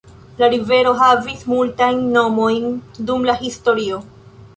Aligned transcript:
La 0.39 0.45
rivero 0.51 0.93
havis 1.01 1.43
multajn 1.51 2.01
nomojn 2.15 2.65
dum 3.11 3.29
la 3.31 3.37
historio. 3.43 4.01